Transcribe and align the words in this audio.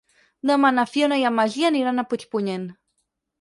Demà 0.51 0.71
na 0.77 0.85
Fiona 0.93 1.19
i 1.23 1.25
en 1.31 1.35
Magí 1.41 1.67
aniran 1.69 2.05
a 2.05 2.07
Puigpunyent. 2.15 2.65